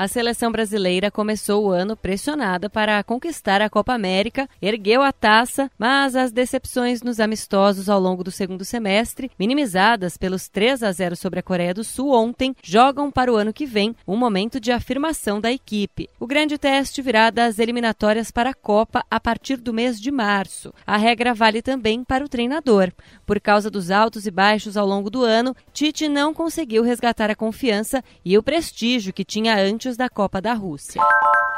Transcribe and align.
A 0.00 0.08
seleção 0.08 0.50
brasileira 0.50 1.10
começou 1.10 1.66
o 1.66 1.70
ano 1.70 1.94
pressionada 1.94 2.70
para 2.70 3.04
conquistar 3.04 3.60
a 3.60 3.68
Copa 3.68 3.92
América, 3.92 4.48
ergueu 4.62 5.02
a 5.02 5.12
taça, 5.12 5.70
mas 5.78 6.16
as 6.16 6.32
decepções 6.32 7.02
nos 7.02 7.20
amistosos 7.20 7.86
ao 7.86 8.00
longo 8.00 8.24
do 8.24 8.30
segundo 8.30 8.64
semestre, 8.64 9.30
minimizadas 9.38 10.16
pelos 10.16 10.48
3 10.48 10.84
a 10.84 10.90
0 10.90 11.14
sobre 11.16 11.40
a 11.40 11.42
Coreia 11.42 11.74
do 11.74 11.84
Sul 11.84 12.14
ontem, 12.14 12.56
jogam 12.62 13.10
para 13.10 13.30
o 13.30 13.36
ano 13.36 13.52
que 13.52 13.66
vem 13.66 13.94
um 14.08 14.16
momento 14.16 14.58
de 14.58 14.72
afirmação 14.72 15.38
da 15.38 15.52
equipe. 15.52 16.08
O 16.18 16.26
grande 16.26 16.56
teste 16.56 17.02
virá 17.02 17.28
das 17.28 17.58
eliminatórias 17.58 18.30
para 18.30 18.48
a 18.48 18.54
Copa 18.54 19.04
a 19.10 19.20
partir 19.20 19.58
do 19.58 19.74
mês 19.74 20.00
de 20.00 20.10
março. 20.10 20.72
A 20.86 20.96
regra 20.96 21.34
vale 21.34 21.60
também 21.60 22.04
para 22.04 22.24
o 22.24 22.28
treinador. 22.28 22.90
Por 23.26 23.38
causa 23.38 23.68
dos 23.70 23.90
altos 23.90 24.26
e 24.26 24.30
baixos 24.30 24.78
ao 24.78 24.86
longo 24.86 25.10
do 25.10 25.22
ano, 25.22 25.54
Tite 25.74 26.08
não 26.08 26.32
conseguiu 26.32 26.82
resgatar 26.82 27.30
a 27.30 27.36
confiança 27.36 28.02
e 28.24 28.38
o 28.38 28.42
prestígio 28.42 29.12
que 29.12 29.26
tinha 29.26 29.60
antes 29.60 29.89
da 29.96 30.08
Copa 30.08 30.40
da 30.40 30.52
Rússia. 30.52 31.02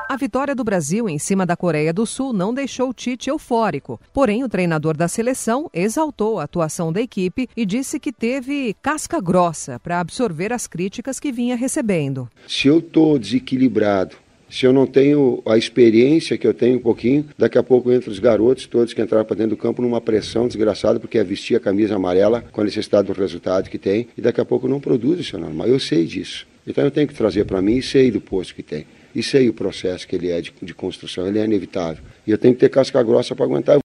A 0.09 0.17
vitória 0.17 0.55
do 0.55 0.63
Brasil 0.63 1.09
em 1.09 1.19
cima 1.19 1.47
da 1.47 1.57
Coreia 1.57 1.93
do 1.93 2.05
Sul 2.05 2.33
não 2.33 2.53
deixou 2.53 2.93
Tite 2.93 3.31
eufórico. 3.31 3.99
Porém, 4.13 4.45
o 4.45 4.49
treinador 4.49 4.97
da 4.97 5.09
seleção 5.09 5.71
exaltou 5.73 6.39
a 6.39 6.45
atuação 6.45 6.93
da 6.93 7.01
equipe 7.01 7.49
e 7.57 7.65
disse 7.65 7.99
que 7.99 8.13
teve 8.13 8.77
casca 8.83 9.21
grossa 9.21 9.81
para 9.81 10.01
absorver 10.01 10.53
as 10.53 10.67
críticas 10.67 11.19
que 11.19 11.33
vinha 11.33 11.57
recebendo. 11.57 12.29
Se 12.47 12.69
eu 12.69 12.81
estou 12.81 13.19
desequilibrado, 13.19 14.17
se 14.53 14.67
eu 14.67 14.73
não 14.73 14.87
tenho 14.87 15.43
a 15.47 15.57
experiência 15.57 16.37
que 16.37 16.47
eu 16.47 16.53
tenho 16.53 16.77
um 16.77 16.83
pouquinho, 16.83 17.25
daqui 17.39 17.57
a 17.57 17.63
pouco 17.63 17.91
entram 17.91 18.13
os 18.13 18.19
garotos 18.19 18.67
todos 18.67 18.93
que 18.93 19.01
entraram 19.01 19.25
para 19.25 19.35
dentro 19.35 19.57
do 19.57 19.57
campo 19.57 19.81
numa 19.81 19.99
pressão 19.99 20.47
desgraçada, 20.47 21.01
porque 21.01 21.17
é 21.17 21.25
vestir 21.25 21.57
a 21.57 21.61
camisa 21.61 21.97
amarela 21.97 22.45
com 22.53 22.61
a 22.61 22.65
necessidade 22.65 23.09
do 23.09 23.19
resultado 23.19 23.71
que 23.71 23.79
tem, 23.79 24.09
e 24.15 24.21
daqui 24.21 24.43
a 24.43 24.45
pouco 24.45 24.69
não 24.69 24.79
produz 24.79 25.21
o 25.21 25.25
seu 25.25 25.39
normal. 25.39 25.69
Eu 25.69 25.81
sei 25.81 26.05
disso. 26.05 26.47
Então 26.67 26.85
eu 26.85 26.91
tenho 26.91 27.09
que 27.09 27.15
trazer 27.15 27.45
para 27.45 27.61
mim 27.61 27.77
e 27.77 27.83
sei 27.83 28.11
do 28.11 28.21
posto 28.21 28.55
que 28.55 28.63
tem. 28.63 28.87
E 29.15 29.23
sei 29.23 29.49
o 29.49 29.53
processo 29.53 30.07
que 30.07 30.17
ele 30.17 30.31
é 30.31 30.41
de, 30.41 30.53
de 30.63 30.75
construção, 30.75 31.27
ele 31.27 31.39
é 31.39 31.45
inevitável. 31.45 32.03
E 32.27 32.31
eu 32.31 32.39
tenho 32.39 32.55
que 32.55 32.61
ter 32.61 32.69
casca 32.69 33.03
grossa 33.03 33.35
para 33.35 33.45
aguentar. 33.45 33.79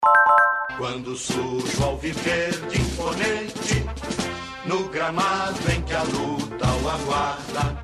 Quando 0.77 1.15
imponente, 2.77 3.83
no 4.65 4.87
gramado 4.89 5.59
em 5.75 5.81
que 5.81 5.93
a 5.93 6.03
luta 6.03 6.65
o 6.83 6.89
aguarda. 6.89 7.76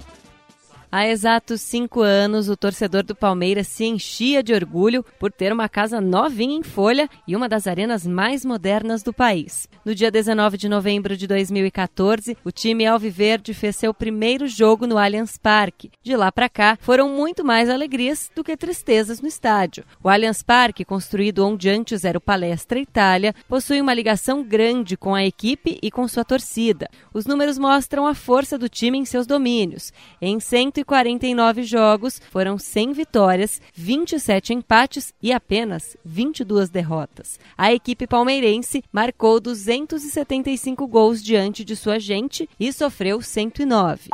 Há 0.96 1.08
exatos 1.08 1.60
cinco 1.62 2.02
anos, 2.02 2.50
o 2.50 2.56
torcedor 2.56 3.02
do 3.02 3.16
Palmeiras 3.16 3.68
se 3.68 3.84
enchia 3.84 4.44
de 4.44 4.54
orgulho 4.54 5.04
por 5.20 5.32
ter 5.32 5.52
uma 5.52 5.68
casa 5.68 6.00
novinha 6.00 6.56
em 6.56 6.62
folha 6.62 7.10
e 7.28 7.36
uma 7.36 7.50
das 7.50 7.66
arenas 7.66 8.06
mais 8.06 8.46
modernas 8.46 9.02
do 9.02 9.12
país. 9.12 9.68
No 9.84 9.96
dia 9.96 10.12
19 10.12 10.56
de 10.56 10.70
novembro 10.70 11.18
de 11.18 11.26
2014, 11.26 12.38
o 12.46 12.52
time 12.52 12.86
Alviverde 12.86 13.56
fez 13.56 13.76
seu 13.76 13.92
primeiro 13.92 14.48
jogo 14.48 14.86
no 14.86 15.00
Allianz 15.00 15.36
Parque. 15.36 15.90
De 16.04 16.16
lá 16.16 16.32
para 16.32 16.48
cá, 16.48 16.78
foram 16.80 17.10
muito 17.10 17.44
mais 17.44 17.72
alegrias 17.72 18.30
do 18.36 18.44
que 18.44 18.56
tristezas 18.56 19.20
no 19.20 19.28
estádio. 19.28 19.84
O 20.04 20.08
Allianz 20.08 20.44
Parque, 20.44 20.86
construído 20.86 21.44
onde 21.44 21.72
antes 21.72 22.06
era 22.06 22.20
o 22.20 22.22
Palestra 22.22 22.78
Itália, 22.78 23.34
possui 23.50 23.82
uma 23.82 23.96
ligação 23.96 24.44
grande 24.44 24.96
com 24.96 25.16
a 25.16 25.26
equipe 25.26 25.80
e 25.82 25.90
com 25.90 26.08
sua 26.08 26.24
torcida. 26.24 26.88
Os 27.12 27.26
números 27.26 27.58
mostram 27.58 28.06
a 28.06 28.14
força 28.14 28.60
do 28.60 28.70
time 28.70 29.00
em 29.00 29.06
seus 29.06 29.26
domínios. 29.26 29.92
Em 30.22 30.40
100 30.40 30.83
149 30.84 31.64
jogos, 31.64 32.22
foram 32.30 32.58
100 32.58 32.94
vitórias, 32.94 33.62
27 33.74 34.54
empates 34.54 35.14
e 35.22 35.32
apenas 35.32 35.96
22 36.04 36.70
derrotas. 36.70 37.40
A 37.58 37.74
equipe 37.74 38.06
palmeirense 38.06 38.84
marcou 38.92 39.40
275 39.40 40.86
gols 40.88 41.24
diante 41.24 41.64
de 41.64 41.76
sua 41.76 42.00
gente 42.00 42.50
e 42.60 42.72
sofreu 42.72 43.22
109. 43.22 44.10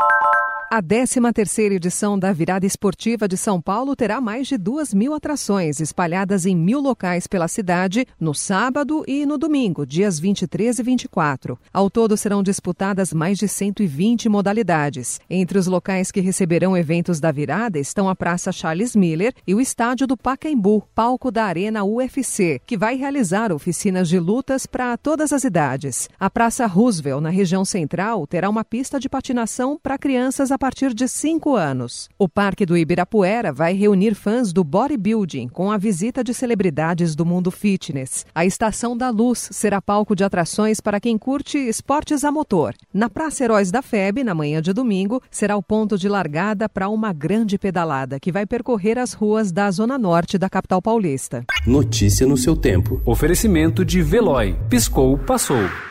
A 0.71 0.83
13ª 0.83 1.71
edição 1.71 2.19
da 2.19 2.31
Virada 2.31 2.63
Esportiva 2.63 3.27
de 3.27 3.35
São 3.35 3.59
Paulo 3.59 3.95
terá 3.95 4.21
mais 4.21 4.45
de 4.45 4.55
duas 4.55 4.93
mil 4.93 5.15
atrações 5.15 5.79
espalhadas 5.79 6.45
em 6.45 6.55
mil 6.55 6.79
locais 6.79 7.25
pela 7.25 7.47
cidade 7.47 8.05
no 8.19 8.35
sábado 8.35 9.03
e 9.07 9.25
no 9.25 9.35
domingo, 9.35 9.83
dias 9.83 10.19
23 10.19 10.77
e 10.77 10.83
24. 10.83 11.57
Ao 11.73 11.89
todo 11.89 12.15
serão 12.15 12.43
disputadas 12.43 13.11
mais 13.11 13.39
de 13.39 13.47
120 13.47 14.29
modalidades. 14.29 15.19
Entre 15.27 15.57
os 15.57 15.65
locais 15.65 16.11
que 16.11 16.21
receberão 16.21 16.77
eventos 16.77 17.19
da 17.19 17.31
virada 17.31 17.79
estão 17.79 18.07
a 18.07 18.15
Praça 18.15 18.51
Charles 18.51 18.95
Miller 18.95 19.33
e 19.47 19.55
o 19.55 19.59
Estádio 19.59 20.05
do 20.05 20.15
Pacaembu, 20.15 20.83
palco 20.93 21.31
da 21.31 21.45
Arena 21.45 21.83
UFC, 21.83 22.61
que 22.67 22.77
vai 22.77 22.95
realizar 22.95 23.51
oficinas 23.51 24.07
de 24.07 24.19
lutas 24.19 24.67
para 24.67 24.95
todas 24.97 25.33
as 25.33 25.43
idades. 25.43 26.07
A 26.19 26.29
Praça 26.29 26.67
Roosevelt, 26.67 27.23
na 27.23 27.31
região 27.31 27.65
central, 27.65 28.27
terá 28.27 28.47
uma 28.47 28.63
pista 28.63 28.99
de 28.99 29.09
patinação 29.09 29.79
para 29.81 29.97
crianças 29.97 30.51
partir 30.59 30.93
de 30.93 31.07
5 31.07 31.55
anos. 31.55 32.09
O 32.19 32.29
Parque 32.29 32.65
do 32.65 32.77
Ibirapuera 32.77 33.51
vai 33.51 33.73
reunir 33.73 34.13
fãs 34.13 34.53
do 34.53 34.63
bodybuilding 34.63 35.47
com 35.47 35.71
a 35.71 35.77
visita 35.77 36.23
de 36.23 36.33
celebridades 36.33 37.15
do 37.15 37.25
mundo 37.25 37.49
fitness. 37.49 38.25
A 38.35 38.45
Estação 38.45 38.95
da 38.95 39.09
Luz 39.09 39.49
será 39.51 39.81
palco 39.81 40.15
de 40.15 40.23
atrações 40.23 40.79
para 40.79 40.99
quem 40.99 41.17
curte 41.17 41.57
esportes 41.57 42.23
a 42.23 42.31
motor. 42.31 42.75
Na 42.93 43.09
Praça 43.09 43.43
Heróis 43.43 43.71
da 43.71 43.81
FEB, 43.81 44.23
na 44.23 44.35
manhã 44.35 44.61
de 44.61 44.73
domingo, 44.73 45.21
será 45.31 45.55
o 45.55 45.63
ponto 45.63 45.97
de 45.97 46.09
largada 46.09 46.67
para 46.67 46.89
uma 46.89 47.13
grande 47.13 47.57
pedalada 47.57 48.19
que 48.19 48.31
vai 48.31 48.45
percorrer 48.45 48.99
as 48.99 49.13
ruas 49.13 49.51
da 49.51 49.71
zona 49.71 49.97
norte 49.97 50.37
da 50.37 50.49
capital 50.49 50.81
paulista. 50.81 51.45
Notícia 51.65 52.27
no 52.27 52.37
seu 52.37 52.55
tempo. 52.55 53.01
Oferecimento 53.05 53.85
de 53.85 54.01
Veloy. 54.01 54.55
Piscou, 54.69 55.17
passou. 55.17 55.88